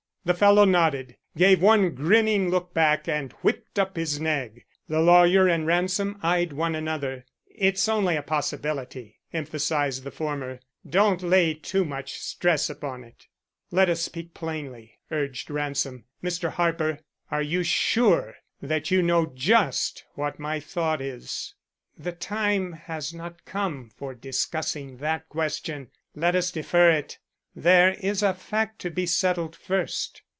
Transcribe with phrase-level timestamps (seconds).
[0.23, 4.65] The fellow nodded; gave one grinning look back and whipped up his nag.
[4.87, 7.25] The lawyer and Ransom eyed one another.
[7.49, 10.59] "It's only a possibility," emphasized the former.
[10.87, 13.25] "Don't lay too much stress upon it."
[13.71, 16.03] "Let us speak plainly," urged Ransom.
[16.23, 16.51] "Mr.
[16.51, 16.99] Harper,
[17.31, 21.55] are you sure that you know just what my thought is?"
[21.97, 25.89] "The time has not come for discussing that question.
[26.13, 27.17] Let us defer it.
[27.53, 30.21] There is a fact to be settled first."